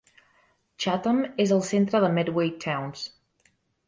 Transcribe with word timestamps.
Chatham 0.85 1.19
és 1.45 1.53
el 1.57 1.61
centre 1.67 2.01
de 2.05 2.09
Medway 2.15 2.49
Towns. 2.65 3.05